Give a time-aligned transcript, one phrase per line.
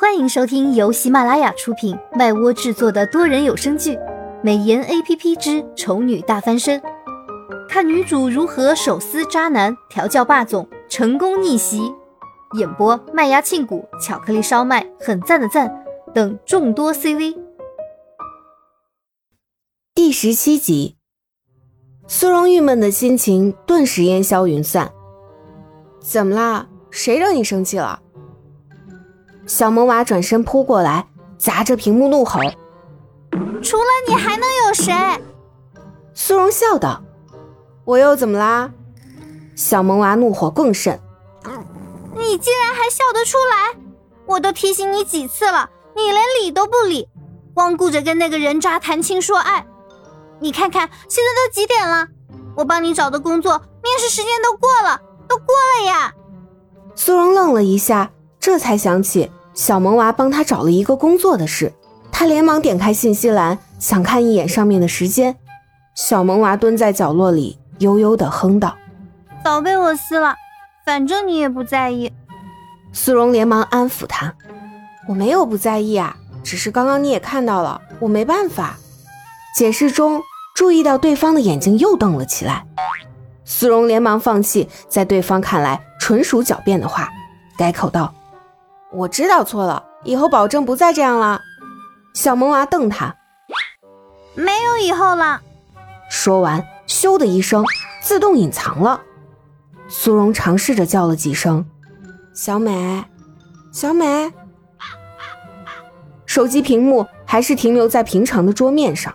[0.00, 3.96] 欢迎收听由喜马拉雅出品、麦窝制作的多人有声剧
[4.44, 6.80] 《美颜 A P P 之丑女大翻身》，
[7.68, 11.92] 看女主如何手撕渣男、调教霸总、成功逆袭。
[12.56, 15.84] 演播：麦芽庆谷、巧克力烧麦、很赞的赞
[16.14, 17.36] 等众多 C V。
[19.96, 20.96] 第十七集，
[22.06, 24.92] 苏荣郁闷的心情顿时烟消云散。
[25.98, 26.68] 怎么啦？
[26.88, 28.00] 谁惹你生气了？
[29.48, 31.06] 小萌娃转身扑过来，
[31.38, 32.38] 砸着屏幕怒吼
[33.64, 34.94] ：“除了你还能有谁？”
[36.12, 37.02] 苏荣笑道
[37.86, 38.70] ：“我又怎么啦？”
[39.56, 41.00] 小萌娃怒火更甚
[42.14, 43.80] ：“你竟然还笑得出来！
[44.26, 47.08] 我都提醒你几次了，你连理都不理，
[47.54, 49.66] 光顾着跟那个人渣谈情说爱。
[50.40, 52.06] 你看看现在都几点了？
[52.54, 56.12] 我帮你找的工作面试时间都过了，都过了呀！”
[56.94, 59.32] 苏荣愣了一下，这才想起。
[59.58, 61.72] 小萌娃帮他找了一个工作的事，
[62.12, 65.34] 他连忙点开信息栏，想看一眼上面的时间。
[65.96, 68.76] 小萌娃蹲在角落里，悠悠地哼道
[69.44, 70.36] ：“早被我撕了，
[70.86, 72.12] 反正你也不在意。”
[72.94, 74.32] 苏荣连忙安抚他
[75.08, 78.76] ：“我没有不在意啊，只是刚刚你也看到了，我没办法。”
[79.56, 80.22] 解释中，
[80.54, 82.64] 注意到对方的眼睛又瞪了起来。
[83.44, 87.10] 苏荣连忙放弃在对方看来纯属狡辩的话，
[87.58, 88.14] 改口道。
[88.90, 91.40] 我知道错了，以后保证不再这样了。
[92.14, 93.14] 小萌娃瞪他，
[94.34, 95.40] 没有以后了。
[96.10, 97.64] 说完，咻的一声，
[98.00, 99.00] 自动隐藏了。
[99.88, 101.64] 苏荣尝试着叫了几声
[102.34, 103.04] ：“小美，
[103.72, 104.32] 小美。”
[106.24, 109.14] 手机屏幕还是停留在平常的桌面上，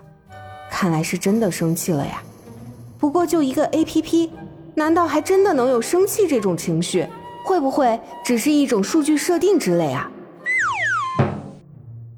[0.69, 2.21] 看来是真的生气了呀。
[2.99, 4.31] 不过就一个 A P P，
[4.75, 7.07] 难道还真的能有生气这种情绪？
[7.43, 10.09] 会不会只是一种数据设定之类啊？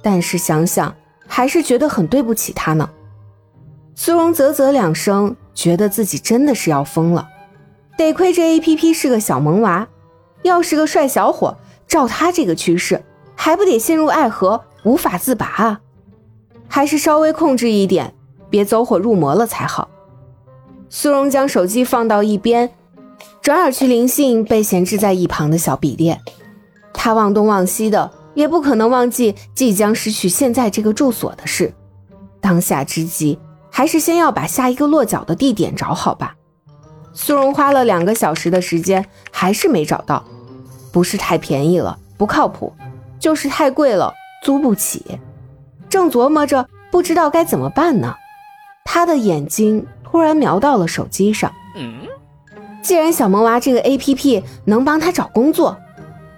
[0.01, 0.95] 但是想想
[1.27, 2.89] 还是觉得很对不起他呢。
[3.95, 7.27] 苏荣啧啧两声，觉得自己真的是要疯了。
[7.97, 9.87] 得亏这 A P P 是个小萌娃，
[10.43, 11.57] 要是个帅小伙，
[11.87, 13.03] 照他这个趋势，
[13.35, 15.81] 还不得陷入爱河无法自拔啊？
[16.67, 18.13] 还是稍微控制一点，
[18.49, 19.89] 别走火入魔了才好。
[20.89, 22.71] 苏荣将手机放到一边。
[23.45, 26.19] 转而去灵性被闲置在一旁的小笔电，
[26.91, 31.71] 他忘东忘西的，也不可能忘记即将失去现在这个住所的事。
[32.41, 33.37] 当下之急，
[33.69, 36.35] 还是先要把下一个落脚的地点找好吧。
[37.13, 40.25] 苏荣花了两个小时的时间，还是没找到。
[40.91, 42.73] 不是太便宜了，不靠谱；
[43.19, 45.19] 就是太贵了，租不起。
[45.87, 48.15] 正琢磨着，不知道该怎么办呢，
[48.85, 51.53] 他的眼睛突然瞄到了手机上。
[52.85, 55.75] 既然小萌娃这个 A P P 能帮他找工作，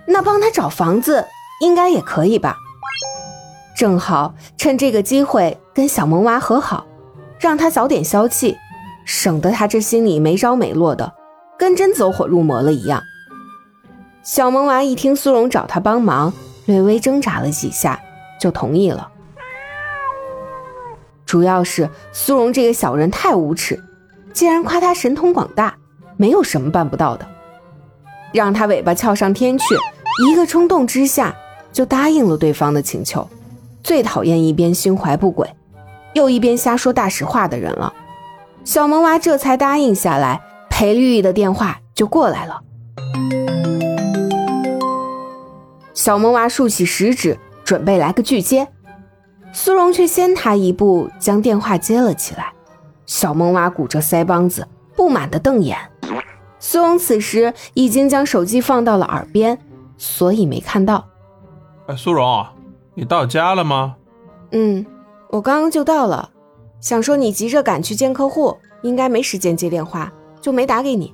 [0.06, 1.26] 那帮他找房子
[1.60, 2.56] 应该也可以吧？
[3.76, 6.88] 正好趁这个机会跟小萌娃和好，
[7.38, 8.56] 让他早点消气，
[9.04, 11.16] 省得他这心里没着没落的，
[11.60, 13.04] 跟真走火入魔了一样。
[14.24, 16.32] 小萌娃一听苏荣找他帮忙，
[16.66, 18.00] 略微挣扎了几下，
[18.40, 19.10] 就同意了。
[21.26, 23.84] 主要是苏荣这个小人太无耻，
[24.32, 25.76] 竟然夸他神通广大。
[26.18, 27.26] 没有什么办不到的，
[28.34, 29.66] 让他尾巴翘上天去，
[30.28, 31.36] 一个冲动之下
[31.72, 33.28] 就答应了对方的请求。
[33.84, 35.50] 最讨厌一边心怀不轨，
[36.14, 37.94] 又一边瞎说大实话的人了。
[38.66, 42.60] 小萌娃这才答应下来，裴绿玉的电话就过来了。
[45.94, 48.68] 小萌娃竖起食指，准备来个拒接，
[49.54, 52.52] 苏荣却先他一步将电话接了起来。
[53.06, 55.78] 小萌娃鼓着腮帮子，不满的瞪眼。
[56.60, 59.58] 苏荣此时已经将手机放到了耳边，
[59.98, 61.08] 所以没看到。
[61.88, 62.46] 哎，苏荣，
[62.96, 63.96] 你到家了吗？
[64.52, 64.86] 嗯，
[65.30, 66.30] 我刚刚就到了。
[66.80, 71.14] 想说你急着赶去见客户，应该没时间接电话，就没打给你。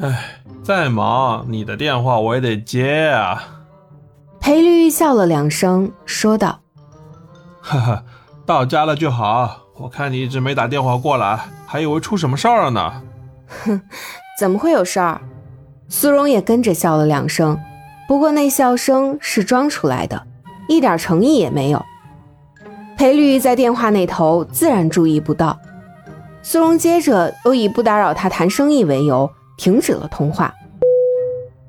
[0.00, 3.42] 哎，再忙，你的电话我也得接啊。
[4.38, 6.60] 裴绿玉笑了两声，说道
[7.60, 8.04] ：“哈哈，
[8.46, 9.62] 到家了就好。
[9.76, 13.02] 我看你一直没打电话过来，还以为出什么事儿了呢。”
[13.64, 13.80] 哼。
[14.38, 15.20] 怎么会有事儿？
[15.88, 17.58] 苏荣也跟着笑了两声，
[18.06, 20.28] 不过那笑声是装出来的，
[20.68, 21.84] 一点诚意也没有。
[22.96, 25.58] 裴绿玉在电话那头自然注意不到。
[26.40, 30.54] 苏荣接着又以不打扰他谈生意为由，停止了通话。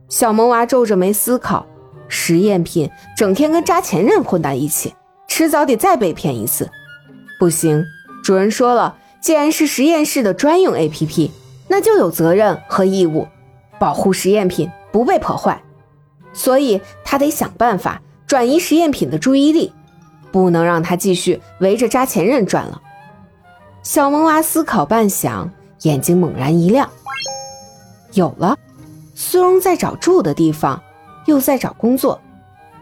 [0.07, 1.65] 小萌娃皱着眉思考：
[2.07, 2.87] 实验品
[3.17, 4.93] 整天跟渣前任混在一起，
[5.27, 6.69] 迟早得再被骗一次。
[7.39, 7.83] 不行，
[8.23, 11.31] 主人说了，既然是实验室的专用 APP。
[11.69, 13.27] 那就有责任和义务
[13.79, 15.61] 保护实验品不被破坏，
[16.33, 19.71] 所以他得想办法转移实验品的注意力，
[20.31, 22.81] 不能让他继续围着扎前任转了。
[23.83, 25.47] 小萌娃思考半晌，
[25.83, 26.89] 眼睛猛然一亮，
[28.13, 28.57] 有了，
[29.15, 30.81] 苏荣在找住的地方，
[31.27, 32.19] 又在找工作，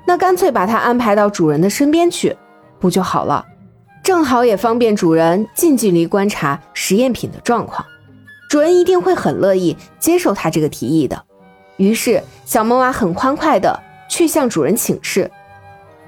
[0.05, 2.35] 那干脆把他安排到主人的身边去，
[2.79, 3.45] 不就好了？
[4.01, 7.85] 正好也方便主人近距离观察实验品的状况，
[8.49, 11.23] 主人一定会很乐意接受他这个提议的。
[11.75, 13.79] 于是，小萌娃很欢快的
[14.09, 15.29] 去向主人请示。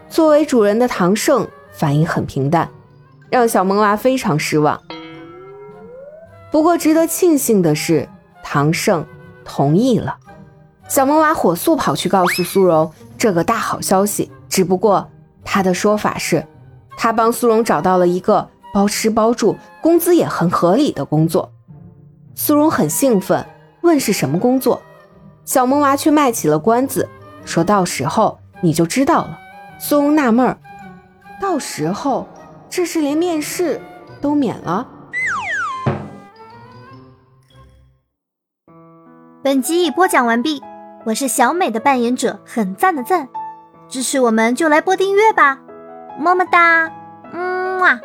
[0.09, 2.69] 作为主人的唐胜反应很平淡，
[3.29, 4.81] 让小萌娃非常失望。
[6.51, 8.09] 不过，值得庆幸的是，
[8.41, 9.05] 唐胜
[9.45, 10.17] 同意了。
[10.87, 14.31] 小萌娃火速跑去告诉苏荣这个大好消息。
[14.49, 15.07] 只不过，
[15.43, 16.43] 他的说法是，
[16.97, 21.51] 他帮苏荣找到了一个包吃包住、工资也很合理的工作。
[22.41, 23.45] 苏荣很兴奋，
[23.81, 24.81] 问是什么工作。
[25.43, 27.09] 小萌娃却卖起了关子，
[27.43, 29.37] 说到时候你就知道了。
[29.77, 30.57] 苏荣纳闷儿，
[31.41, 32.29] 到时候
[32.69, 33.81] 这是连面试
[34.21, 34.87] 都免了。
[39.43, 40.63] 本集已播讲完毕，
[41.07, 43.27] 我是小美的扮演者，很赞的赞，
[43.89, 45.59] 支持我们就来播订阅吧，
[46.17, 46.89] 么么哒，
[47.33, 47.99] 嗯啊。